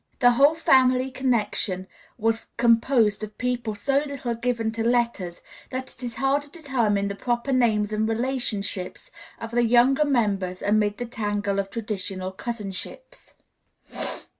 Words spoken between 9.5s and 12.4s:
the younger members amid the tangle of traditional